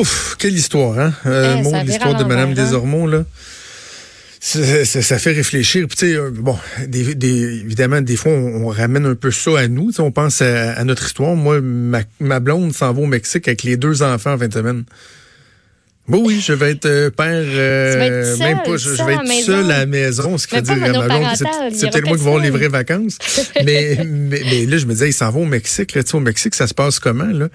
Ouf, 0.00 0.36
quelle 0.38 0.54
histoire, 0.54 0.98
hein? 0.98 1.12
Euh, 1.26 1.56
Eh, 1.58 1.84
l'histoire 1.86 2.14
de 2.16 2.24
Mme 2.24 2.50
hein? 2.50 2.54
Desormeaux, 2.54 3.06
là. 3.06 3.24
Ça, 4.40 4.84
ça- 4.84 5.00
ça 5.02 5.18
fait 5.18 5.32
réfléchir. 5.32 5.86
Puis, 5.88 5.96
tu 5.96 6.06
sais, 6.10 6.16
euh, 6.16 6.30
bon, 6.30 6.58
des, 6.86 7.14
des- 7.14 7.60
évidemment, 7.64 8.02
des 8.02 8.16
fois, 8.16 8.32
on, 8.32 8.66
on 8.66 8.68
ramène 8.68 9.06
un 9.06 9.14
peu 9.14 9.30
ça 9.30 9.58
à 9.58 9.68
nous. 9.68 9.86
Tu 9.90 9.94
sais, 9.96 10.02
on 10.02 10.10
pense 10.10 10.42
à, 10.42 10.72
à 10.72 10.84
notre 10.84 11.06
histoire. 11.06 11.34
Moi, 11.34 11.60
ma, 11.62 12.00
ma 12.20 12.40
blonde 12.40 12.74
s'en 12.74 12.92
va 12.92 13.00
au 13.00 13.06
Mexique 13.06 13.48
avec 13.48 13.62
les 13.62 13.76
deux 13.78 14.02
enfants 14.02 14.34
en 14.34 14.38
fin 14.38 14.48
de 14.48 14.52
semaine. 14.52 14.84
Bon, 16.06 16.22
oui, 16.26 16.42
je 16.46 16.52
vais 16.52 16.72
être 16.72 16.84
euh, 16.84 17.08
père. 17.08 17.26
euh, 17.32 18.00
être 18.22 18.36
seul, 18.36 18.46
même 18.48 18.58
pas, 18.62 18.76
je, 18.76 18.90
vais 18.90 19.14
être 19.14 19.44
seul 19.46 19.64
à 19.70 19.78
la 19.78 19.86
maison, 19.86 20.36
ce 20.36 20.46
qui 20.46 20.56
veut 20.56 20.60
dire 20.60 20.74
à 20.74 20.78
ma 20.92 21.06
blonde, 21.08 21.26
c'est 21.72 21.90
peut-être 21.90 22.04
moi 22.06 22.16
qui 22.18 22.22
vais 22.24 22.28
avoir 22.28 22.42
les 22.42 22.50
vraies 22.50 22.68
vacances. 22.68 23.16
mais, 23.64 23.96
mais, 24.04 24.42
mais 24.44 24.66
là, 24.66 24.76
je 24.76 24.84
me 24.84 24.92
disais, 24.92 25.08
ils 25.08 25.12
s'en 25.14 25.30
vont 25.30 25.44
au 25.44 25.46
Mexique. 25.46 25.94
Là, 25.94 26.02
Tu 26.02 26.10
sais, 26.10 26.16
au 26.16 26.20
Mexique, 26.20 26.54
ça 26.54 26.66
se 26.66 26.74
passe 26.74 26.98
comment, 26.98 27.24
là? 27.24 27.48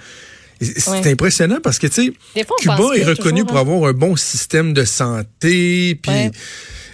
C'est 0.62 0.89
Ouais. 0.89 1.12
impressionnant 1.12 1.60
parce 1.64 1.80
que, 1.80 1.88
tu 1.88 2.14
sais, 2.36 2.44
Cuba 2.60 2.78
est 2.96 3.04
reconnu 3.05 3.42
toujours, 3.42 3.46
pour 3.47 3.57
hein. 3.57 3.61
avoir 3.61 3.89
un 3.89 3.93
bon 3.93 4.15
système 4.15 4.74
de 4.74 4.84
santé, 4.86 5.96
puis 6.01 6.11
Ouais. 6.11 6.32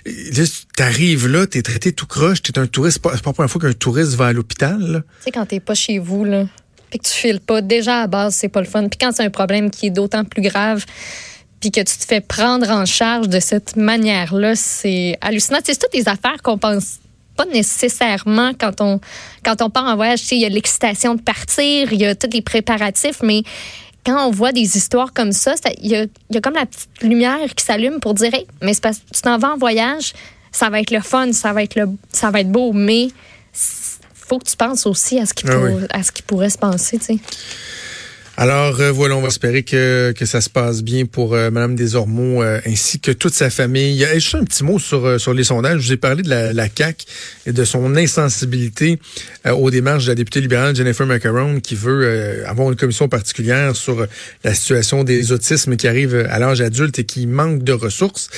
là, 0.05 0.43
t'arrives 0.75 1.27
là, 1.27 1.47
t'es 1.47 1.61
traité 1.61 1.91
tout 1.91 2.05
croche, 2.05 2.41
t'es 2.43 2.57
un 2.59 2.67
touriste, 2.67 2.97
c'est 2.97 3.01
pas, 3.01 3.13
la 3.13 3.33
première 3.33 3.49
fois 3.49 3.61
qu'un 3.61 3.73
touriste 3.73 4.13
va 4.13 4.27
à 4.27 4.33
l'hôpital. 4.33 5.03
Tu 5.19 5.23
sais, 5.25 5.31
quand 5.31 5.45
t'es 5.47 5.59
pas 5.59 5.73
chez 5.75 5.97
vous, 5.99 6.25
là, 6.25 6.45
puis 6.91 6.99
que 6.99 7.07
tu 7.07 7.13
files 7.13 7.39
pas, 7.39 7.61
déjà 7.61 8.01
à 8.03 8.07
base, 8.07 8.35
c'est 8.35 8.49
pas 8.49 8.61
le 8.61 8.67
fun. 8.67 8.87
Puis 8.87 8.99
quand 9.01 9.11
c'est 9.13 9.23
un 9.23 9.29
problème 9.31 9.71
qui 9.71 9.87
est 9.87 9.91
d'autant 9.91 10.23
plus 10.23 10.41
grave, 10.43 10.85
puis 11.59 11.71
que 11.71 11.79
tu 11.81 11.97
te 11.97 12.05
fais 12.05 12.21
prendre 12.21 12.69
en 12.69 12.85
charge 12.85 13.27
de 13.29 13.39
cette 13.39 13.75
manière-là, 13.75 14.55
c'est 14.55 15.17
hallucinant. 15.21 15.57
C'est 15.65 15.79
toutes 15.79 15.91
des 15.93 16.07
affaires 16.07 16.41
qu'on 16.43 16.59
pense 16.59 16.99
pas 17.35 17.45
nécessairement 17.45 18.51
quand 18.59 18.81
on 18.81 18.99
quand 19.43 19.61
on 19.61 19.69
part 19.69 19.85
en 19.85 19.95
voyage. 19.95 20.21
Tu 20.21 20.25
sais, 20.27 20.35
Il 20.37 20.41
y 20.41 20.45
a 20.45 20.49
l'excitation 20.49 21.15
de 21.15 21.21
partir, 21.21 21.91
il 21.93 21.99
y 21.99 22.05
a 22.05 22.15
tous 22.15 22.29
les 22.33 22.41
préparatifs, 22.41 23.21
mais 23.23 23.43
quand 24.05 24.27
on 24.27 24.31
voit 24.31 24.51
des 24.51 24.77
histoires 24.77 25.13
comme 25.13 25.31
ça, 25.31 25.55
il 25.81 25.89
y 25.89 25.95
a, 25.95 26.03
il 26.03 26.35
y 26.35 26.37
a 26.37 26.41
comme 26.41 26.53
la 26.53 26.65
petite 26.65 26.89
lumière 27.01 27.53
qui 27.55 27.65
s'allume 27.65 27.99
pour 27.99 28.13
dire 28.13 28.33
hey, 28.33 28.45
mais 28.61 28.73
c'est 28.73 28.83
parce 28.83 28.97
que 28.99 29.13
tu 29.13 29.21
t'en 29.21 29.37
vas 29.37 29.53
en 29.53 29.57
voyage, 29.57 30.13
ça 30.51 30.69
va 30.69 30.79
être 30.79 30.91
le 30.91 31.01
fun, 31.01 31.31
ça 31.33 31.53
va 31.53 31.63
être 31.63 31.75
le 31.75 31.87
ça 32.11 32.29
va 32.31 32.41
être 32.41 32.51
beau, 32.51 32.71
mais 32.73 33.07
faut 34.13 34.39
que 34.39 34.49
tu 34.49 34.55
penses 34.57 34.85
aussi 34.85 35.19
à 35.19 35.25
ce 35.25 35.33
qui, 35.33 35.45
Ah 35.47 35.57
oui. 35.57 35.83
à 35.91 36.03
ce 36.03 36.11
qui 36.11 36.21
pourrait 36.23 36.49
se 36.49 36.57
passer, 36.57 36.97
tu 36.97 37.05
sais. 37.05 37.19
Alors 38.37 38.81
euh, 38.81 38.91
voilà, 38.91 39.15
on 39.15 39.21
va 39.21 39.29
espérer 39.29 39.63
que, 39.63 40.13
que 40.17 40.25
ça 40.25 40.41
se 40.41 40.49
passe 40.49 40.83
bien 40.83 41.05
pour 41.05 41.33
euh, 41.33 41.49
Madame 41.51 41.73
Desormeaux 41.75 42.43
euh, 42.43 42.59
ainsi 42.65 42.99
que 42.99 43.11
toute 43.11 43.33
sa 43.33 43.49
famille. 43.49 44.03
Et 44.03 44.15
juste 44.15 44.35
un 44.35 44.43
petit 44.43 44.65
mot 44.65 44.77
sur 44.77 45.05
euh, 45.05 45.17
sur 45.17 45.33
les 45.33 45.45
sondages. 45.45 45.79
Je 45.79 45.87
vous 45.87 45.93
ai 45.93 45.97
parlé 45.97 46.21
de 46.21 46.29
la, 46.29 46.51
la 46.51 46.67
CAC 46.67 47.05
et 47.45 47.53
de 47.53 47.63
son 47.63 47.95
insensibilité 47.95 48.99
euh, 49.45 49.51
aux 49.51 49.71
démarches 49.71 50.03
de 50.05 50.09
la 50.09 50.15
députée 50.15 50.41
libérale 50.41 50.75
Jennifer 50.75 51.07
Macaron 51.07 51.61
qui 51.61 51.75
veut 51.75 52.03
euh, 52.03 52.49
avoir 52.49 52.69
une 52.69 52.75
commission 52.75 53.07
particulière 53.07 53.73
sur 53.73 54.01
euh, 54.01 54.07
la 54.43 54.53
situation 54.53 55.05
des 55.05 55.31
autismes 55.31 55.77
qui 55.77 55.87
arrivent 55.87 56.27
à 56.29 56.37
l'âge 56.37 56.59
adulte 56.59 56.99
et 56.99 57.05
qui 57.05 57.27
manquent 57.27 57.63
de 57.63 57.73
ressources. 57.73 58.29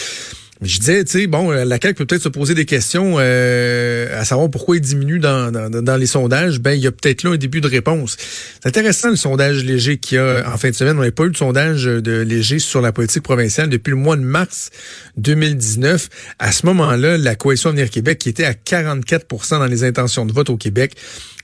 Je 0.61 0.79
disais, 0.79 1.03
tu 1.03 1.11
sais, 1.11 1.27
bon, 1.27 1.51
euh, 1.51 1.65
la 1.65 1.77
CAQ 1.79 1.93
peut 1.93 2.05
peut-être 2.05 2.23
se 2.23 2.29
poser 2.29 2.55
des 2.55 2.65
questions 2.65 3.17
euh, 3.19 4.19
à 4.19 4.25
savoir 4.25 4.49
pourquoi 4.49 4.77
il 4.77 4.81
diminue 4.81 5.19
dans, 5.19 5.51
dans, 5.51 5.97
les 5.97 6.07
sondages. 6.07 6.59
Ben, 6.59 6.71
il 6.71 6.81
y 6.81 6.87
a 6.87 6.91
peut-être 6.91 7.23
là 7.23 7.31
un 7.31 7.37
début 7.37 7.61
de 7.61 7.67
réponse. 7.67 8.17
C'est 8.19 8.67
intéressant 8.67 9.09
le 9.09 9.15
sondage 9.15 9.63
léger 9.63 9.97
qu'il 9.97 10.17
y 10.17 10.19
a 10.19 10.43
en 10.51 10.57
fin 10.57 10.69
de 10.69 10.75
semaine. 10.75 10.95
On 10.95 11.01
n'avait 11.01 11.11
pas 11.11 11.25
eu 11.25 11.31
de 11.31 11.37
sondage 11.37 11.83
de 11.83 12.21
léger 12.21 12.57
sur 12.57 12.81
la 12.81 12.91
politique 12.91 13.23
provinciale 13.23 13.69
depuis 13.69 13.91
le 13.91 13.97
mois 13.97 14.15
de 14.15 14.23
mars 14.23 14.71
2019. 15.17 16.09
À 16.39 16.51
ce 16.51 16.65
moment-là, 16.65 17.17
la 17.17 17.35
coalition 17.35 17.69
Avenir 17.69 17.91
Québec, 17.91 18.17
qui 18.17 18.29
était 18.29 18.45
à 18.45 18.53
44% 18.53 19.59
dans 19.59 19.65
les 19.65 19.83
intentions 19.83 20.25
de 20.25 20.33
vote 20.33 20.49
au 20.49 20.57
Québec, 20.57 20.95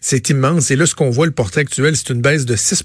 c'est 0.03 0.29
immense. 0.29 0.69
Et 0.69 0.75
là, 0.75 0.85
ce 0.85 0.93
qu'on 0.93 1.09
voit, 1.09 1.25
le 1.25 1.31
portrait 1.31 1.61
actuel, 1.61 1.95
c'est 1.95 2.09
une 2.09 2.21
baisse 2.21 2.45
de 2.45 2.55
6 2.55 2.83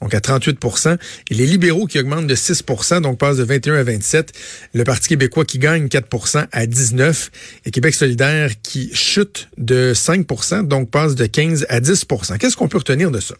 donc 0.00 0.12
à 0.12 0.18
38% 0.18 0.98
Et 1.30 1.34
les 1.34 1.46
libéraux 1.46 1.86
qui 1.86 1.98
augmentent 2.00 2.26
de 2.26 2.34
6% 2.34 3.00
donc 3.00 3.18
passent 3.18 3.36
de 3.36 3.44
21 3.44 3.76
à 3.76 3.82
27. 3.84 4.32
Le 4.74 4.84
Parti 4.84 5.08
québécois 5.08 5.44
qui 5.44 5.58
gagne 5.58 5.86
4% 5.86 6.46
à 6.50 6.66
19 6.66 7.30
et 7.64 7.70
Québec 7.70 7.94
solidaire 7.94 8.50
qui 8.62 8.90
chute 8.92 9.48
de 9.56 9.92
5% 9.94 10.66
donc 10.66 10.90
passe 10.90 11.14
de 11.14 11.26
15 11.26 11.66
à 11.68 11.80
10% 11.80 12.38
Qu'est-ce 12.38 12.56
qu'on 12.56 12.68
peut 12.68 12.78
retenir 12.78 13.12
de 13.12 13.20
ça? 13.20 13.36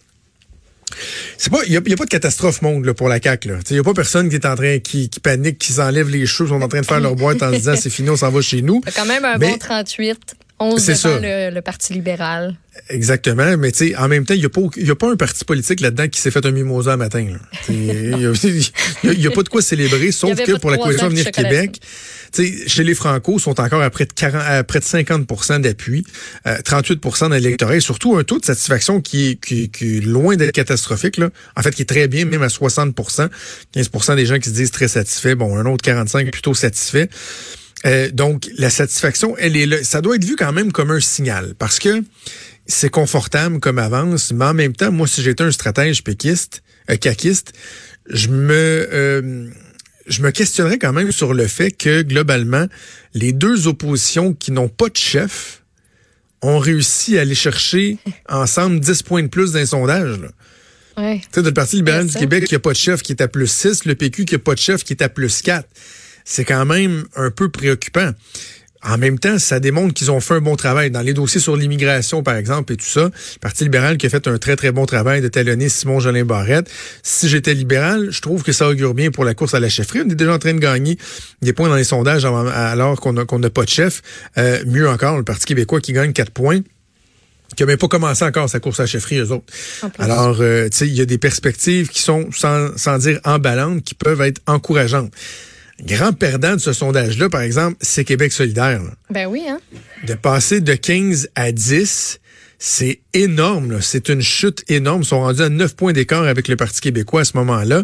C'est 1.39 1.51
pas, 1.51 1.61
il 1.67 1.73
y, 1.73 1.77
a 1.77 1.81
pas 1.81 2.05
de 2.05 2.11
catastrophe 2.11 2.63
monde 2.63 2.85
là, 2.85 2.95
pour 2.95 3.09
la 3.09 3.21
CAQ. 3.21 3.49
Il 3.71 3.77
y 3.77 3.79
a 3.79 3.83
pas 3.83 3.95
personne 3.95 4.29
qui 4.29 4.37
est 4.37 4.47
en 4.47 4.55
train, 4.55 4.79
qui, 4.79 5.09
qui 5.09 5.21
panique, 5.21 5.59
qui 5.59 5.73
s'enlève 5.73 6.09
les 6.09 6.27
cheveux, 6.27 6.51
sont 6.51 6.61
en 6.61 6.69
train 6.69 6.83
de 6.83 6.87
faire 6.87 7.01
leur 7.01 7.17
boîte 7.17 7.43
en 7.43 7.51
se 7.51 7.57
disant 7.57 7.75
c'est 7.81 7.91
fini, 7.91 8.11
on 8.11 8.17
s'en 8.17 8.31
va 8.31 8.43
chez 8.43 8.63
nous. 8.63 8.81
Quand 8.95 9.07
même 9.07 9.25
un 9.25 9.39
Mais- 9.39 9.53
bon 9.53 9.59
38, 9.59 10.37
11 10.63 10.81
C'est 10.81 10.93
devant 10.93 11.21
ça. 11.21 11.21
le, 11.21 11.55
le 11.55 11.63
Parti 11.63 11.93
libéral. 11.93 12.57
Exactement, 12.89 13.59
mais 13.59 13.71
tu 13.71 13.89
sais, 13.89 13.97
en 13.97 14.09
même 14.09 14.25
temps, 14.25 14.33
il 14.33 14.41
n'y 14.41 14.47
a, 14.47 14.49
pas 14.49 14.63
y 14.77 14.91
a 14.91 14.95
pas 14.95 15.11
un 15.11 15.17
parti 15.17 15.45
politique 15.45 15.81
là-dedans 15.81 16.09
qui 16.09 16.19
s'est 16.19 16.31
fait 16.31 16.45
un 16.47 16.51
mimosa 16.53 16.97
matin. 16.97 17.27
Il 17.69 17.77
n'y 17.77 18.25
a, 19.27 19.31
pas 19.31 19.43
de 19.43 19.49
quoi 19.51 19.61
célébrer, 19.61 20.11
sauf 20.11 20.35
que 20.35 20.53
de 20.53 20.57
pour 20.57 20.71
la 20.71 20.79
coalition 20.79 21.09
de 21.09 21.13
Avenir 21.13 21.31
Québec, 21.33 21.81
tu 22.33 22.47
sais, 22.47 22.69
chez 22.69 22.83
les 22.83 22.95
Franco, 22.95 23.39
sont 23.39 23.61
encore 23.61 23.83
à 23.83 23.91
près 23.91 24.07
de, 24.07 24.13
40, 24.15 24.43
à 24.43 24.65
près 24.65 24.79
de 24.79 24.85
50 24.85 25.61
d'appui, 25.61 26.05
euh, 26.47 26.57
38% 26.63 27.29
dans 27.29 27.35
l'électorat, 27.35 27.77
et 27.77 27.81
surtout 27.81 28.17
un 28.17 28.25
taux 28.25 28.39
de 28.39 28.45
satisfaction 28.47 29.03
qui 29.03 29.31
est, 29.31 29.45
qui, 29.45 29.69
qui 29.69 29.99
est 29.99 30.01
loin 30.01 30.37
d'être 30.37 30.53
catastrophique. 30.53 31.19
Là. 31.19 31.29
En 31.57 31.63
fait, 31.63 31.73
qui 31.73 31.83
est 31.83 31.87
très 31.87 32.09
bien, 32.09 32.25
même 32.25 32.43
à 32.43 32.49
60% 32.49 33.29
15% 33.77 34.17
des 34.17 34.25
gens 34.25 34.39
qui 34.39 34.49
se 34.49 34.55
disent 34.55 34.71
très 34.71 34.89
satisfaits, 34.89 35.35
bon, 35.35 35.59
un 35.59 35.67
autre 35.67 35.85
45% 35.85 36.31
plutôt 36.31 36.55
satisfait. 36.55 37.11
Euh, 37.85 38.11
donc, 38.11 38.49
la 38.57 38.71
satisfaction, 38.71 39.37
elle 39.39 39.57
est 39.57 39.67
là. 39.67 39.83
Ça 39.83 40.01
doit 40.01 40.17
être 40.17 40.25
vu 40.25 40.37
quand 40.37 40.53
même 40.53 40.73
comme 40.73 40.91
un 40.91 41.01
signal 41.01 41.55
parce 41.59 41.79
que 41.79 42.03
c'est 42.67 42.91
confortable 42.91 43.61
comme 43.61 43.79
avance, 43.79 44.33
mais 44.33 44.45
en 44.45 44.55
même 44.55 44.75
temps, 44.75 44.93
moi, 44.93 45.07
si 45.07 45.23
j'étais 45.23 45.43
un 45.43 45.51
stratège 45.51 46.05
péquiste, 46.05 46.63
euh, 46.91 46.97
caquiste, 46.97 47.53
je 48.09 48.29
me, 48.29 48.89
euh, 48.93 49.49
je 50.07 50.23
me 50.23 50.31
questionnerais 50.31 50.79
quand 50.79 50.93
même 50.93 51.13
sur 51.13 51.35
le 51.35 51.47
fait 51.47 51.73
que, 51.73 52.03
globalement, 52.03 52.67
les 53.15 53.33
deux 53.33 53.67
oppositions 53.67 54.33
qui 54.33 54.53
n'ont 54.53 54.69
pas 54.69 54.89
de 54.89 54.97
chef 54.97 55.63
ont 56.41 56.59
réussi 56.59 57.19
à 57.19 57.23
aller 57.23 57.35
chercher 57.35 57.99
ensemble 58.29 58.81
10 58.81 59.03
points 59.03 59.23
de 59.23 59.29
plus 59.29 59.53
d'un 59.53 59.67
sondage. 59.67 60.19
Là. 60.21 60.29
Ouais. 60.97 61.21
Tu 61.21 61.29
sais, 61.33 61.43
le 61.43 61.53
Parti 61.53 61.77
libéral 61.77 62.07
du. 62.07 62.17
Québec 62.17 62.45
qui 62.45 62.55
a 62.55 62.59
pas 62.59 62.73
de 62.73 62.77
chef 62.77 63.03
qui 63.03 63.13
est 63.13 63.23
à 63.23 63.29
plus 63.29 63.51
6, 63.51 63.85
le 63.85 63.95
PQ 63.95 64.25
qui 64.25 64.35
a 64.35 64.39
pas 64.39 64.55
de 64.55 64.59
chef 64.59 64.85
qui 64.85 64.93
est 64.93 65.03
à 65.03 65.09
plus 65.09 65.43
4. 65.43 65.67
C'est 66.25 66.45
quand 66.45 66.65
même 66.65 67.05
un 67.17 67.31
peu 67.31 67.49
préoccupant. 67.49 68.13
En 68.85 68.99
même 68.99 69.19
temps, 69.19 69.39
ça 69.39 69.61
démontre 69.61 69.95
qu'ils 69.95 70.11
ont 70.11 70.19
fait 70.19 70.35
un 70.35 70.41
bon 70.41 70.57
travail. 70.57 70.91
Dans 70.91 71.03
les 71.03 71.15
dossiers 71.15 71.41
sur 71.41 71.57
l'immigration, 71.57 72.25
par 72.25 72.35
exemple, 72.35 72.73
et 72.73 72.77
tout 72.77 72.85
ça, 72.85 73.05
le 73.05 73.39
Parti 73.41 73.63
libéral 73.63 73.97
qui 73.97 74.07
a 74.07 74.11
fait 74.11 74.27
un 74.27 74.39
très, 74.39 74.57
très 74.57 74.73
bon 74.73 74.87
travail 74.87 75.21
de 75.21 75.29
talonner 75.29 75.69
Simon 75.69 76.01
Jolin 76.01 76.25
Barrette. 76.25 76.69
Si 77.05 77.29
j'étais 77.29 77.55
libéral, 77.55 78.09
je 78.11 78.21
trouve 78.21 78.43
que 78.43 78.51
ça 78.51 78.69
augure 78.69 78.95
bien 78.95 79.13
pour 79.13 79.25
la 79.25 79.35
course 79.35 79.55
à 79.55 79.61
la 79.61 79.69
chefferie. 79.69 80.01
On 80.05 80.11
est 80.11 80.17
déjà 80.17 80.35
en 80.35 80.39
train 80.39 80.55
de 80.55 80.59
gagner 80.59 80.99
des 81.43 81.53
points 81.53 81.69
dans 81.69 81.77
les 81.77 81.85
sondages 81.85 82.25
alors 82.25 83.01
qu'on 83.01 83.13
n'a 83.13 83.51
pas 83.51 83.65
de 83.65 83.69
chef. 83.69 84.03
Euh, 84.37 84.65
mieux 84.67 84.89
encore, 84.89 85.17
le 85.17 85.23
Parti 85.23 85.47
québécois 85.47 85.81
qui 85.81 85.93
gagne 85.93 86.13
4 86.13 86.31
points 86.31 86.61
qui 87.55 87.63
n'a 87.65 87.67
même 87.67 87.77
pas 87.77 87.89
commencé 87.89 88.25
encore 88.25 88.49
sa 88.49 88.61
course 88.61 88.81
à 88.81 88.85
la 88.85 88.87
chefferie, 88.87 89.19
eux 89.19 89.31
autres. 89.31 89.45
Alors, 89.99 90.39
euh, 90.41 90.71
tu 90.71 90.79
sais, 90.79 90.89
il 90.89 90.95
y 90.95 91.03
a 91.03 91.05
des 91.05 91.19
perspectives 91.19 91.89
qui 91.89 92.01
sont, 92.01 92.31
sans, 92.33 92.75
sans 92.79 92.97
dire 92.97 93.21
emballantes, 93.25 93.83
qui 93.83 93.95
peuvent 93.95 94.23
être 94.23 94.41
encourageantes. 94.47 95.13
Grand 95.85 96.13
perdant 96.13 96.55
de 96.55 96.61
ce 96.61 96.73
sondage-là, 96.73 97.29
par 97.29 97.41
exemple, 97.43 97.77
c'est 97.81 98.05
Québec 98.05 98.33
solidaire. 98.33 98.83
là. 98.83 98.91
Ben 99.11 99.27
oui, 99.27 99.43
hein? 99.49 99.59
De 100.07 100.15
passer 100.15 100.61
de 100.61 100.75
15 100.75 101.29
à 101.35 101.51
10, 101.53 102.21
c'est 102.59 103.01
énorme. 103.15 103.81
C'est 103.81 104.09
une 104.09 104.23
chute 104.23 104.65
énorme. 104.69 105.03
Ils 105.03 105.07
sont 105.07 105.21
rendus 105.21 105.43
à 105.43 105.49
9 105.49 105.75
points 105.75 105.93
d'écart 105.93 106.23
avec 106.25 106.47
le 106.49 106.57
Parti 106.57 106.81
québécois 106.81 107.23
à 107.23 107.25
ce 107.25 107.37
moment-là. 107.37 107.83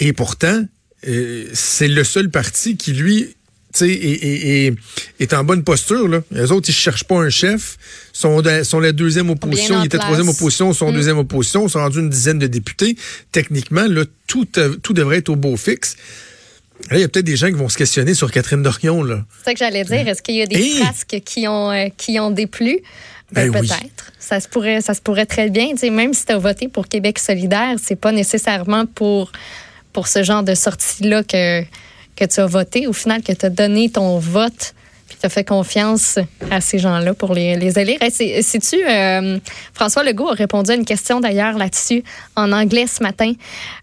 Et 0.00 0.12
pourtant, 0.12 0.64
euh, 1.06 1.44
c'est 1.52 1.86
le 1.88 2.02
seul 2.02 2.28
parti 2.30 2.76
qui, 2.76 2.92
lui, 2.92 3.34
est, 3.80 3.84
est- 3.84 4.66
est- 4.66 4.74
est 5.20 5.32
en 5.32 5.44
bonne 5.44 5.62
posture. 5.62 6.08
Là. 6.08 6.22
Les 6.32 6.50
autres, 6.50 6.68
ils 6.68 6.74
cherchent 6.74 7.04
pas 7.04 7.18
un 7.20 7.30
chef. 7.30 7.76
Sont, 8.12 8.42
de- 8.42 8.64
sont 8.64 8.80
la 8.80 8.90
deuxième 8.90 9.30
opposition. 9.30 9.80
Ils 9.80 9.86
étaient 9.86 9.98
place. 9.98 10.06
troisième 10.06 10.28
opposition, 10.28 10.72
sont 10.72 10.90
deuxième 10.90 11.18
opposition. 11.18 11.68
Ils 11.68 11.70
sont 11.70 11.78
rendus 11.78 12.00
une 12.00 12.10
dizaine 12.10 12.40
de 12.40 12.48
députés. 12.48 12.96
Techniquement, 13.30 13.86
là, 13.86 14.04
tout, 14.26 14.48
euh, 14.56 14.74
tout 14.82 14.92
devrait 14.92 15.18
être 15.18 15.28
au 15.28 15.36
beau 15.36 15.56
fixe. 15.56 15.94
Là, 16.90 16.96
il 16.96 17.00
y 17.00 17.04
a 17.04 17.08
peut-être 17.08 17.26
des 17.26 17.36
gens 17.36 17.48
qui 17.48 17.54
vont 17.54 17.68
se 17.68 17.76
questionner 17.76 18.14
sur 18.14 18.30
Catherine 18.30 18.62
Dorion. 18.62 19.04
C'est 19.38 19.44
ça 19.44 19.52
que 19.52 19.58
j'allais 19.58 19.84
dire. 19.84 20.06
Est-ce 20.08 20.22
qu'il 20.22 20.36
y 20.36 20.42
a 20.42 20.46
des 20.46 20.56
Hey! 20.56 20.76
frasques 20.82 21.20
qui 21.24 21.46
ont, 21.48 21.70
euh, 21.70 21.88
qui 21.96 22.18
ont 22.20 22.30
déplu? 22.30 22.78
Ben, 23.32 23.50
Ben 23.50 23.60
oui. 23.60 23.68
peut-être. 23.68 24.12
Ça 24.18 24.40
se 24.40 24.48
pourrait, 24.48 24.80
ça 24.80 24.94
se 24.94 25.00
pourrait 25.02 25.26
très 25.26 25.50
bien. 25.50 25.70
Tu 25.72 25.78
sais, 25.78 25.90
même 25.90 26.14
si 26.14 26.24
tu 26.24 26.32
as 26.32 26.38
voté 26.38 26.68
pour 26.68 26.88
Québec 26.88 27.18
solidaire, 27.18 27.76
c'est 27.82 27.96
pas 27.96 28.12
nécessairement 28.12 28.86
pour, 28.86 29.32
pour 29.92 30.08
ce 30.08 30.22
genre 30.22 30.42
de 30.42 30.54
sortie-là 30.54 31.22
que, 31.24 31.62
que 32.16 32.24
tu 32.24 32.40
as 32.40 32.46
voté. 32.46 32.86
Au 32.86 32.92
final, 32.94 33.22
que 33.22 33.32
tu 33.32 33.44
as 33.44 33.50
donné 33.50 33.90
ton 33.90 34.18
vote 34.18 34.74
puis 35.08 35.16
tu 35.20 35.26
as 35.26 35.28
fait 35.30 35.44
confiance 35.44 36.18
à 36.50 36.60
ces 36.60 36.78
gens-là 36.78 37.14
pour 37.14 37.34
les, 37.34 37.56
les 37.56 37.78
élire. 37.78 37.98
Hey, 38.00 38.10
Sais-tu, 38.42 38.76
euh, 38.86 39.38
François 39.74 40.04
Legault 40.04 40.28
a 40.28 40.34
répondu 40.34 40.70
à 40.70 40.74
une 40.74 40.84
question 40.84 41.20
d'ailleurs 41.20 41.56
là-dessus 41.56 42.02
en 42.36 42.52
anglais 42.52 42.86
ce 42.86 43.02
matin. 43.02 43.32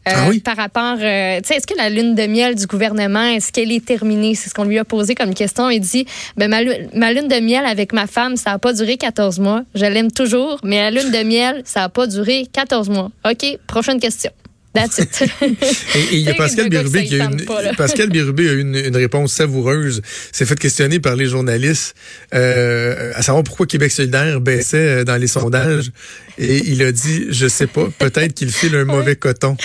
euh, 0.07 0.11
Ah 0.15 0.27
oui? 0.29 0.39
Par 0.39 0.55
rapport, 0.55 0.97
euh, 0.99 1.37
tu 1.41 1.47
sais, 1.47 1.55
est-ce 1.55 1.67
que 1.67 1.75
la 1.77 1.89
lune 1.89 2.15
de 2.15 2.27
miel 2.27 2.55
du 2.55 2.67
gouvernement, 2.67 3.23
est-ce 3.25 3.51
qu'elle 3.51 3.71
est 3.71 3.83
terminée? 3.85 4.35
C'est 4.35 4.49
ce 4.49 4.53
qu'on 4.53 4.63
lui 4.65 4.77
a 4.79 4.85
posé 4.85 5.15
comme 5.15 5.33
question. 5.33 5.69
Il 5.69 5.79
dit, 5.79 6.05
ben, 6.37 6.49
ma, 6.49 6.59
ma 6.93 7.11
lune 7.11 7.27
de 7.27 7.39
miel 7.39 7.65
avec 7.65 7.91
ma 7.93 8.07
femme, 8.07 8.37
ça 8.37 8.51
n'a 8.51 8.59
pas 8.59 8.73
duré 8.73 8.97
14 8.97 9.39
mois. 9.39 9.63
Je 9.73 9.85
l'aime 9.85 10.11
toujours, 10.11 10.59
mais 10.63 10.77
la 10.77 10.91
lune 10.91 11.11
de 11.11 11.23
miel, 11.23 11.61
ça 11.65 11.81
n'a 11.81 11.89
pas 11.89 12.07
duré 12.07 12.45
14 12.53 12.89
mois. 12.89 13.11
OK, 13.29 13.57
prochaine 13.67 13.99
question. 13.99 14.31
That's 14.75 14.97
it. 14.99 15.23
et 15.41 16.15
il 16.15 16.19
y 16.19 16.29
a 16.29 16.33
Pascal 16.33 16.69
Bérubé 16.69 17.05
qui 17.05 17.19
a 17.19 17.25
une, 17.25 17.45
Pascal 17.77 18.09
Bérubé 18.09 18.49
a 18.49 18.53
une, 18.53 18.75
une 18.75 18.95
réponse 18.95 19.33
savoureuse. 19.33 20.01
S'est 20.31 20.45
fait 20.45 20.59
questionner 20.59 20.99
par 20.99 21.15
les 21.15 21.27
journalistes 21.27 21.95
euh, 22.33 23.13
à 23.15 23.21
savoir 23.21 23.43
pourquoi 23.43 23.65
Québec 23.65 23.91
solidaire 23.91 24.41
baissait 24.41 24.77
euh, 24.77 25.03
dans 25.03 25.15
les 25.15 25.27
sondages. 25.27 25.91
Et 26.37 26.57
il 26.67 26.83
a 26.83 26.91
dit, 26.91 27.27
je 27.29 27.47
sais 27.47 27.67
pas, 27.67 27.87
peut-être 27.97 28.33
qu'il 28.33 28.51
file 28.51 28.75
un 28.75 28.83
mauvais 28.83 29.15
coton. 29.15 29.55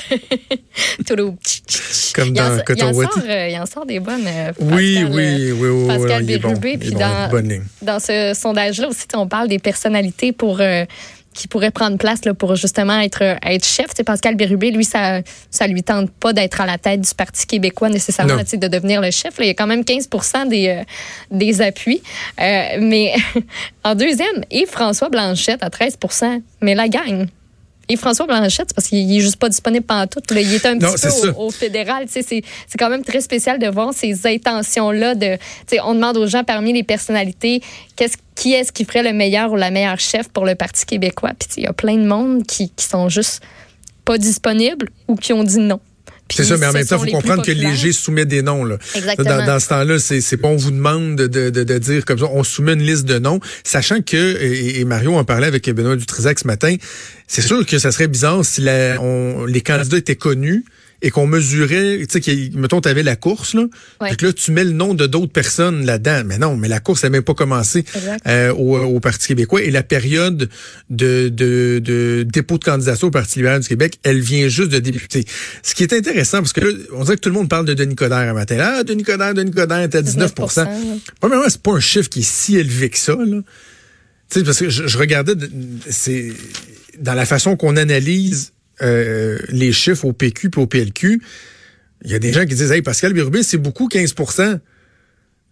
Comme 2.14 2.32
dans 2.32 2.56
il 2.56 2.64
Coton 2.64 2.92
il 2.92 3.04
en, 3.04 3.10
sort, 3.10 3.22
euh, 3.28 3.48
il 3.48 3.58
en 3.58 3.66
sort 3.66 3.86
des 3.86 3.98
bonnes. 3.98 4.28
Oui, 4.60 4.94
Pascal, 4.94 5.12
oui, 5.12 5.52
oui, 5.52 5.68
oui, 5.68 5.86
Pascal 5.88 6.22
Bérubé. 6.24 6.78
puis 6.78 6.90
dans, 6.92 7.28
dans 7.82 7.98
ce 7.98 8.32
sondage-là 8.34 8.88
aussi, 8.88 9.06
on 9.14 9.26
parle 9.26 9.48
des 9.48 9.58
personnalités 9.58 10.30
pour 10.32 10.60
qui 11.34 11.48
pourrait 11.48 11.70
prendre 11.70 11.96
place 11.96 12.24
là, 12.24 12.34
pour 12.34 12.56
justement 12.56 12.98
être, 12.98 13.22
être 13.22 13.64
chef. 13.64 13.88
Pascal 14.04 14.34
Bérubé, 14.34 14.70
lui, 14.70 14.84
ça 14.84 15.20
ça 15.50 15.66
lui 15.66 15.82
tente 15.82 16.10
pas 16.10 16.32
d'être 16.32 16.60
à 16.60 16.66
la 16.66 16.78
tête 16.78 17.00
du 17.00 17.14
Parti 17.14 17.46
québécois 17.46 17.88
nécessairement, 17.88 18.36
de 18.36 18.68
devenir 18.68 19.00
le 19.00 19.10
chef. 19.10 19.38
Là, 19.38 19.44
il 19.44 19.48
y 19.48 19.50
a 19.50 19.54
quand 19.54 19.66
même 19.66 19.84
15 19.84 20.08
des, 20.48 20.68
euh, 20.68 20.82
des 21.30 21.60
appuis. 21.60 22.02
Euh, 22.40 22.78
mais 22.80 23.14
en 23.84 23.94
deuxième, 23.94 24.44
et 24.50 24.66
François 24.66 25.08
Blanchette 25.08 25.62
à 25.62 25.68
13% 25.68 26.42
mais 26.62 26.74
la 26.74 26.88
gagne. 26.88 27.26
Et 27.92 27.96
François 27.96 28.24
Blanchette, 28.24 28.72
parce 28.72 28.86
qu'il 28.86 29.16
est 29.16 29.20
juste 29.20 29.34
pas 29.34 29.48
disponible 29.48 29.84
pendant 29.84 30.06
tout. 30.06 30.20
Il 30.30 30.54
est 30.54 30.64
un 30.64 30.78
petit 30.78 31.08
peu 31.08 31.32
au, 31.36 31.50
fédéral. 31.50 32.04
C'est 32.08 32.44
quand 32.78 32.88
même 32.88 33.02
très 33.02 33.20
spécial 33.20 33.58
de 33.58 33.66
voir 33.66 33.92
ces 33.92 34.28
intentions-là. 34.28 35.16
De, 35.16 35.36
on 35.82 35.94
demande 35.94 36.16
aux 36.16 36.28
gens 36.28 36.44
parmi 36.44 36.72
les 36.72 36.84
personnalités 36.84 37.60
qu'est-ce 37.96 38.16
qui 38.36 38.52
est-ce 38.52 38.70
qui 38.70 38.84
ferait 38.84 39.02
le 39.02 39.12
meilleur 39.12 39.50
ou 39.50 39.56
la 39.56 39.72
meilleure 39.72 39.98
chef 39.98 40.28
pour 40.28 40.46
le 40.46 40.54
Parti 40.54 40.86
québécois? 40.86 41.32
Puis 41.36 41.48
il 41.56 41.64
y 41.64 41.66
a 41.66 41.72
plein 41.72 41.96
de 41.96 42.06
monde 42.06 42.46
qui, 42.46 42.70
qui 42.70 42.84
sont 42.84 43.08
juste 43.08 43.42
pas 44.04 44.18
disponibles 44.18 44.88
ou 45.08 45.16
qui 45.16 45.32
ont 45.32 45.42
dit 45.42 45.58
non. 45.58 45.80
C'est 46.30 46.44
ça, 46.44 46.56
mais 46.56 46.66
en 46.66 46.72
même 46.72 46.86
temps, 46.86 47.02
il 47.04 47.10
faut 47.10 47.16
comprendre 47.16 47.44
que 47.44 47.52
Léger 47.52 47.92
soumet 47.92 48.24
des 48.24 48.42
noms. 48.42 48.64
Là. 48.64 48.78
Exactement. 48.94 49.46
Dans, 49.46 49.60
ce 49.60 49.68
temps-là, 49.68 49.98
c'est 49.98 50.36
pas 50.36 50.48
on 50.48 50.56
vous 50.56 50.70
demande 50.70 51.16
de, 51.16 51.50
de, 51.50 51.64
de, 51.64 51.78
dire 51.78 52.04
comme 52.04 52.18
ça, 52.18 52.26
on 52.32 52.44
soumet 52.44 52.74
une 52.74 52.82
liste 52.82 53.04
de 53.04 53.18
noms, 53.18 53.40
sachant 53.64 54.00
que, 54.02 54.40
et, 54.42 54.84
Mario 54.84 55.14
en 55.14 55.24
parlait 55.24 55.46
avec 55.46 55.68
Benoît 55.70 55.96
Dutrisac 55.96 56.38
ce 56.38 56.46
matin, 56.46 56.74
c'est 57.26 57.42
sûr 57.42 57.64
que 57.66 57.78
ça 57.78 57.92
serait 57.92 58.08
bizarre 58.08 58.44
si 58.44 58.60
la, 58.60 59.00
on, 59.00 59.44
les 59.44 59.60
candidats 59.60 59.98
étaient 59.98 60.16
connus, 60.16 60.64
et 61.02 61.10
qu'on 61.10 61.26
mesurait, 61.26 62.04
tu 62.06 62.22
sais, 62.22 62.50
mettons, 62.54 62.80
tu 62.80 62.88
avais 62.88 63.02
la 63.02 63.16
course, 63.16 63.54
là, 63.54 63.66
ouais. 64.00 64.10
là, 64.20 64.32
tu 64.32 64.52
mets 64.52 64.64
le 64.64 64.72
nom 64.72 64.94
de 64.94 65.06
d'autres 65.06 65.32
personnes 65.32 65.86
là-dedans. 65.86 66.22
Mais 66.26 66.38
non, 66.38 66.56
mais 66.56 66.68
la 66.68 66.80
course 66.80 67.02
n'a 67.04 67.10
même 67.10 67.22
pas 67.22 67.34
commencé 67.34 67.84
euh, 68.26 68.52
au, 68.52 68.78
au, 68.78 69.00
Parti 69.00 69.28
québécois. 69.28 69.62
Et 69.62 69.70
la 69.70 69.82
période 69.82 70.48
de, 70.90 71.28
de, 71.28 71.80
de, 71.82 72.26
dépôt 72.30 72.58
de 72.58 72.64
candidature 72.64 73.08
au 73.08 73.10
Parti 73.10 73.38
libéral 73.38 73.60
du 73.60 73.68
Québec, 73.68 73.98
elle 74.02 74.20
vient 74.20 74.48
juste 74.48 74.70
de 74.70 74.78
débuter. 74.78 75.24
Ce 75.62 75.74
qui 75.74 75.82
est 75.82 75.92
intéressant, 75.92 76.38
parce 76.38 76.52
que 76.52 76.60
là, 76.60 76.72
on 76.92 77.04
dirait 77.04 77.16
que 77.16 77.22
tout 77.22 77.30
le 77.30 77.34
monde 77.34 77.48
parle 77.48 77.64
de 77.64 77.74
Denis 77.74 77.96
Coderre 77.96 78.18
un 78.18 78.34
matin. 78.34 78.58
Ah, 78.60 78.84
Denis 78.84 79.02
Coderre, 79.02 79.34
Denis 79.34 79.52
Coderre 79.52 79.80
est 79.80 79.94
à 79.94 80.02
19, 80.02 80.34
19 80.34 80.68
Premièrement, 81.20 81.48
c'est 81.48 81.62
pas 81.62 81.72
un 81.72 81.80
chiffre 81.80 82.08
qui 82.08 82.20
est 82.20 82.30
si 82.30 82.56
élevé 82.56 82.90
que 82.90 82.98
ça, 82.98 83.14
là. 83.14 83.40
Tu 84.28 84.38
sais, 84.38 84.44
parce 84.44 84.58
que 84.60 84.70
je, 84.70 84.86
je 84.86 84.98
regardais, 84.98 85.32
c'est 85.88 86.32
dans 87.00 87.14
la 87.14 87.26
façon 87.26 87.56
qu'on 87.56 87.76
analyse 87.76 88.52
euh, 88.82 89.38
les 89.48 89.72
chiffres 89.72 90.04
au 90.04 90.12
PQ 90.12 90.50
et 90.56 90.58
au 90.60 90.66
PLQ, 90.66 91.22
il 92.04 92.10
y 92.10 92.14
a 92.14 92.18
des 92.18 92.32
gens 92.32 92.40
qui 92.46 92.54
disent 92.54 92.72
Hey, 92.72 92.82
Pascal 92.82 93.12
Birubé, 93.12 93.42
c'est 93.42 93.58
beaucoup 93.58 93.88
15% 93.88 94.58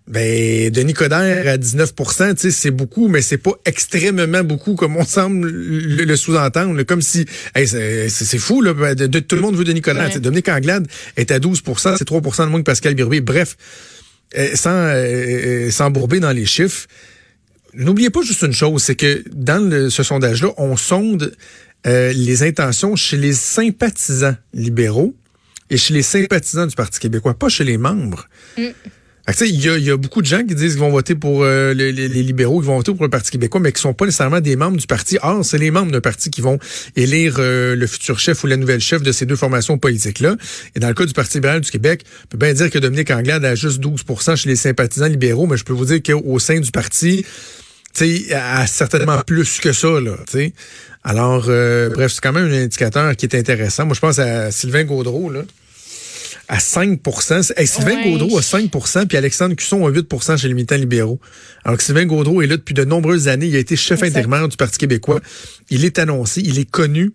ben, 0.09 0.71
Denis 0.71 0.95
Coderre 0.95 1.47
à 1.47 1.59
19% 1.59 2.51
c'est 2.51 2.71
beaucoup, 2.71 3.09
mais 3.09 3.21
c'est 3.21 3.37
pas 3.37 3.53
extrêmement 3.67 4.43
beaucoup 4.43 4.75
comme 4.75 4.97
on 4.97 5.05
semble 5.05 5.49
le, 5.51 6.17
sous-entendre. 6.17 6.83
Comme 6.85 7.03
si, 7.03 7.27
c'est 7.55 8.39
fou, 8.39 8.63
là, 8.63 8.95
de, 8.95 9.19
tout 9.19 9.37
le 9.37 9.43
monde 9.43 9.57
veut 9.57 9.65
Denis 9.65 9.83
Coderre. 9.83 10.19
Dominique 10.21 10.49
Anglade 10.49 10.87
est 11.17 11.31
à 11.31 11.39
12% 11.39 11.97
c'est 11.99 12.09
3% 12.09 12.45
de 12.45 12.51
moins 12.51 12.61
que 12.61 12.65
Pascal 12.65 12.95
Birubé. 12.95 13.21
Bref, 13.21 13.57
euh, 14.37 14.51
sans, 14.55 14.71
euh, 14.73 15.71
sans 15.71 15.91
bourber 15.91 16.21
dans 16.21 16.33
les 16.33 16.47
chiffres, 16.47 16.87
n'oubliez 17.75 18.11
pas 18.11 18.23
juste 18.23 18.43
une 18.43 18.53
chose, 18.53 18.83
c'est 18.83 18.97
que 18.97 19.23
dans 19.31 19.91
ce 19.91 20.03
sondage-là, 20.03 20.49
on 20.57 20.77
sonde 20.77 21.35
euh, 21.87 22.13
les 22.13 22.43
intentions 22.43 22.97
chez 22.97 23.17
les 23.17 23.33
sympathisants 23.33 24.37
libéraux 24.53 25.15
et 25.71 25.77
chez 25.77 25.95
les 25.95 26.03
sympathisants 26.03 26.67
du 26.67 26.75
Parti 26.75 26.99
québécois, 26.99 27.35
pas 27.35 27.49
chez 27.49 27.65
les 27.65 27.79
membres. 27.79 28.29
Mm. 28.57 28.69
Il 29.41 29.63
y, 29.63 29.69
a, 29.69 29.77
y 29.77 29.91
a 29.91 29.97
beaucoup 29.99 30.23
de 30.23 30.27
gens 30.27 30.39
qui 30.39 30.55
disent 30.55 30.73
qu'ils 30.73 30.81
vont 30.81 30.91
voter 30.91 31.15
pour 31.15 31.43
euh, 31.43 31.75
les, 31.75 31.93
les, 31.93 32.09
libéraux, 32.09 32.61
qui 32.61 32.67
vont 32.67 32.77
voter 32.79 32.95
pour 32.95 33.05
le 33.05 33.11
Parti 33.11 33.31
québécois, 33.31 33.61
mais 33.61 33.73
qui 33.73 33.81
sont 33.81 33.93
pas 33.93 34.07
nécessairement 34.07 34.41
des 34.41 34.57
membres 34.57 34.79
du 34.79 34.87
parti. 34.87 35.19
Or, 35.23 35.45
c'est 35.45 35.59
les 35.59 35.71
membres 35.71 35.93
d'un 35.93 36.01
parti 36.01 36.31
qui 36.31 36.41
vont 36.41 36.59
élire 36.97 37.37
euh, 37.39 37.77
le 37.77 37.87
futur 37.87 38.19
chef 38.19 38.43
ou 38.43 38.47
la 38.47 38.57
nouvelle 38.57 38.81
chef 38.81 39.03
de 39.03 39.13
ces 39.13 39.27
deux 39.27 39.37
formations 39.37 39.77
politiques-là. 39.77 40.37
Et 40.75 40.81
dans 40.81 40.89
le 40.89 40.95
cas 40.95 41.05
du 41.05 41.13
Parti 41.13 41.37
libéral 41.37 41.61
du 41.61 41.71
Québec, 41.71 42.05
on 42.25 42.29
peut 42.29 42.39
bien 42.39 42.55
dire 42.55 42.71
que 42.71 42.79
Dominique 42.79 43.11
Anglade 43.11 43.45
a 43.45 43.55
juste 43.55 43.83
12% 43.83 44.37
chez 44.37 44.49
les 44.49 44.57
sympathisants 44.57 45.09
libéraux, 45.09 45.47
mais 45.47 45.59
je 45.59 45.65
peux 45.65 45.75
vous 45.75 45.85
dire 45.85 46.03
qu'au 46.03 46.39
sein 46.39 46.59
du 46.59 46.71
parti, 46.71 47.27
sais, 47.99 48.35
a 48.35 48.67
certainement 48.67 49.21
plus 49.27 49.59
que 49.61 49.73
ça, 49.73 50.00
là, 50.00 50.17
sais. 50.29 50.53
Alors, 51.05 51.47
euh, 51.49 51.89
bref, 51.91 52.12
c'est 52.12 52.21
quand 52.21 52.33
même 52.33 52.50
un 52.50 52.62
indicateur 52.62 53.17
qui 53.17 53.27
est 53.27 53.35
intéressant. 53.35 53.87
Moi, 53.87 53.95
je 53.95 54.00
pense 54.00 54.19
à 54.19 54.50
Sylvain 54.50 54.85
Gaudreau, 54.85 55.31
là, 55.31 55.43
à 56.49 56.59
5% 56.59 57.67
Sylvain 57.67 58.03
Gaudreau 58.03 58.39
a 58.39 58.41
5% 58.41 59.06
puis 59.06 59.17
Alexandre 59.19 59.55
Cusson 59.55 59.87
a 59.87 59.91
8% 59.91 60.39
chez 60.39 60.49
les 60.49 60.55
militants 60.55 60.77
libéraux. 60.77 61.21
Alors 61.65 61.77
que 61.77 61.85
Sylvain 61.85 62.06
Gaudreau 62.06 62.41
est 62.41 62.47
là 62.47 62.56
depuis 62.56 62.75
de 62.75 62.85
nombreuses 62.85 63.29
années. 63.29 63.47
Il 63.47 63.56
a 63.56 63.59
été 63.59 63.77
chef 63.77 64.03
intérimaire 64.03 64.49
du 64.49 64.56
Parti 64.56 64.79
québécois. 64.79 65.21
Il 65.69 65.85
est 65.85 65.99
annoncé, 65.99 66.41
il 66.43 66.59
est 66.59 66.71
connu. 66.71 67.12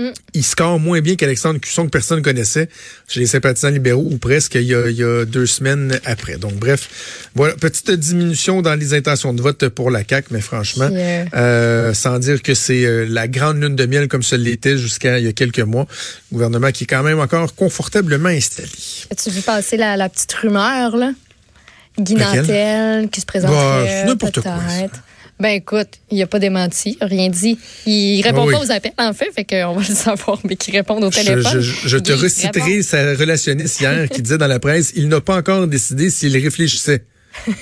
Mm. 0.00 0.12
Il 0.32 0.44
score 0.44 0.80
moins 0.80 1.00
bien 1.00 1.14
qu'Alexandre 1.14 1.60
Cusson, 1.60 1.84
que 1.84 1.90
personne 1.90 2.20
ne 2.20 2.24
connaissait 2.24 2.68
chez 3.06 3.20
les 3.20 3.26
sympathisants 3.26 3.68
libéraux, 3.68 4.08
ou 4.10 4.16
presque 4.16 4.54
il 4.54 4.62
y, 4.62 4.74
a, 4.74 5.24
deux 5.26 5.46
semaines 5.46 6.00
après. 6.06 6.36
Donc, 6.36 6.54
bref, 6.54 7.28
voilà, 7.34 7.54
petite 7.54 7.90
diminution 7.90 8.62
dans 8.62 8.74
les 8.74 8.94
intentions 8.94 9.34
de 9.34 9.42
vote 9.42 9.68
pour 9.68 9.90
la 9.90 10.02
CAQ, 10.08 10.28
mais 10.30 10.40
franchement, 10.40 10.88
euh, 10.90 11.24
euh, 11.34 11.94
sans 11.94 12.18
dire 12.18 12.40
que 12.42 12.54
c'est 12.54 12.84
euh, 12.84 13.06
la 13.08 13.28
grande 13.28 13.60
lune 13.60 13.76
de 13.76 13.86
miel 13.86 14.08
comme 14.08 14.22
ce 14.22 14.36
l'était 14.36 14.78
jusqu'à 14.78 15.18
il 15.18 15.26
y 15.26 15.28
a 15.28 15.32
quelques 15.32 15.60
mois. 15.60 15.86
gouvernement 16.32 16.70
qui 16.70 16.84
est 16.84 16.86
quand 16.86 17.02
même 17.02 17.20
encore 17.20 17.54
confortablement 17.54 18.30
installé. 18.30 18.68
As-tu 19.10 19.30
vu 19.30 19.42
passer 19.42 19.76
la, 19.76 19.96
la 19.98 20.08
petite 20.08 20.32
rumeur, 20.32 20.96
là? 20.96 21.12
Guy 21.98 22.14
qui 22.14 23.20
se 23.20 23.26
présenterait 23.26 24.06
bah, 24.06 24.14
peut-être. 24.16 25.02
Ben 25.40 25.48
écoute, 25.48 25.88
il 26.10 26.20
a 26.22 26.26
pas 26.26 26.38
démenti, 26.38 26.98
rien 27.00 27.30
dit. 27.30 27.58
Il 27.86 28.20
répond 28.20 28.46
pas 28.50 28.60
aux 28.60 28.70
appels, 28.70 28.92
en 28.98 29.14
fait, 29.14 29.32
fait 29.32 29.44
qu'on 29.44 29.72
va 29.72 29.80
le 29.80 29.94
savoir, 29.94 30.38
mais 30.44 30.54
qu'il 30.54 30.76
répond 30.76 31.00
au 31.00 31.08
téléphone. 31.10 31.60
Je, 31.60 31.96
te 31.96 32.12
reciterai 32.12 32.82
sa 32.82 33.14
relationniste 33.14 33.80
hier 33.80 34.08
qui 34.10 34.20
disait 34.20 34.36
dans 34.36 34.46
la 34.46 34.58
presse, 34.58 34.92
il 34.94 35.08
n'a 35.08 35.22
pas 35.22 35.36
encore 35.36 35.66
décidé 35.66 36.10
s'il 36.10 36.36
réfléchissait. 36.36 37.04
tu 37.46 37.52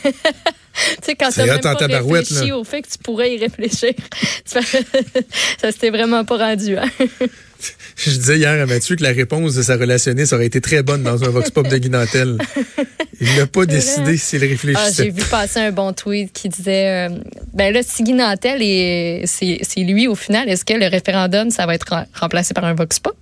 sais, 1.02 1.14
quand 1.14 1.30
tu 1.30 1.40
même 1.40 1.60
pas 1.60 1.74
réfléchi 1.74 2.50
au 2.50 2.64
fait 2.64 2.82
que 2.82 2.88
tu 2.88 2.98
pourrais 2.98 3.34
y 3.34 3.38
réfléchir, 3.38 3.92
ça 4.44 4.60
s'était 5.62 5.90
vraiment 5.90 6.24
pas 6.24 6.36
rendu. 6.36 6.76
Hein? 6.76 6.88
Je 7.96 8.10
disais 8.10 8.38
hier 8.38 8.62
à 8.62 8.66
Mathieu 8.66 8.96
que 8.96 9.02
la 9.02 9.10
réponse 9.10 9.54
de 9.54 9.62
sa 9.62 9.76
relationniste 9.76 10.32
aurait 10.32 10.46
été 10.46 10.60
très 10.60 10.82
bonne 10.82 11.02
dans 11.02 11.24
un 11.24 11.28
Vox 11.28 11.50
Pop 11.50 11.66
de 11.66 11.76
Guinantel. 11.76 12.38
Il 13.20 13.34
n'a 13.36 13.46
pas 13.46 13.66
décidé 13.66 14.16
s'il 14.16 14.44
réfléchissait. 14.44 15.02
Ah, 15.02 15.04
J'ai 15.04 15.10
vu 15.10 15.22
passer 15.24 15.58
un 15.58 15.72
bon 15.72 15.92
tweet 15.92 16.32
qui 16.32 16.48
disait 16.48 17.08
euh, 17.08 17.18
ben 17.52 17.74
là, 17.74 17.80
si 17.84 18.04
Guinantel 18.04 18.60
c'est 19.26 19.80
lui 19.80 20.06
au 20.06 20.14
final, 20.14 20.48
est-ce 20.48 20.64
que 20.64 20.74
le 20.74 20.86
référendum, 20.86 21.50
ça 21.50 21.66
va 21.66 21.74
être 21.74 22.06
remplacé 22.14 22.54
par 22.54 22.64
un 22.64 22.74
Vox 22.74 23.00
Pop? 23.00 23.16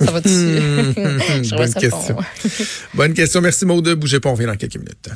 Ça 0.00 0.12
va-tu? 0.12 0.28
Bonne 1.56 1.74
question. 1.74 2.16
Bonne 2.94 3.14
question. 3.14 3.40
Merci 3.40 3.66
Maude. 3.66 3.88
Bougez 3.94 4.20
pas, 4.20 4.28
on 4.28 4.34
revient 4.34 4.46
dans 4.46 4.56
quelques 4.56 4.76
minutes. 4.76 5.08